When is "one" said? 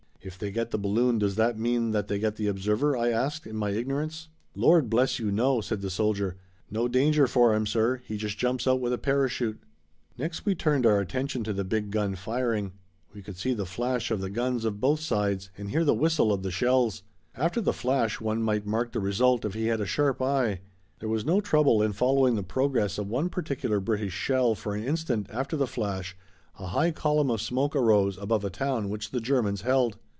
18.21-18.43, 23.07-23.29